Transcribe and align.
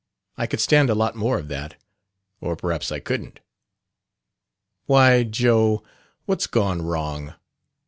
I 0.35 0.47
could 0.47 0.59
stand 0.59 0.89
a 0.89 0.95
lot 0.95 1.15
more 1.15 1.37
of 1.37 1.47
that, 1.49 1.75
or 2.39 2.55
perhaps 2.55 2.91
I 2.91 2.99
couldn't!" 2.99 3.39
"Why, 4.87 5.21
Joe, 5.21 5.83
what's 6.25 6.47
gone 6.47 6.81
wrong?" 6.81 7.35